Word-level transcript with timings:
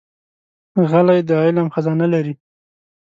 غلی، 0.89 1.19
د 1.29 1.31
علم 1.43 1.67
خزانه 1.73 2.07
لري. 2.13 2.33